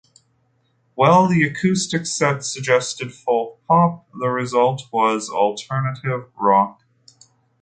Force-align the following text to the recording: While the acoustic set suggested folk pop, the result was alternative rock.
While 0.95 1.27
the 1.27 1.43
acoustic 1.43 2.07
set 2.07 2.43
suggested 2.43 3.13
folk 3.13 3.61
pop, 3.67 4.07
the 4.17 4.29
result 4.29 4.81
was 4.91 5.29
alternative 5.29 6.31
rock. 6.35 6.83